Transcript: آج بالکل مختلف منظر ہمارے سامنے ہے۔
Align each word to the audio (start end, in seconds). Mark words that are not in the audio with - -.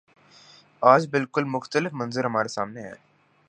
آج 0.81 1.07
بالکل 1.11 1.43
مختلف 1.43 1.93
منظر 1.93 2.25
ہمارے 2.25 2.47
سامنے 2.47 2.81
ہے۔ 2.81 2.93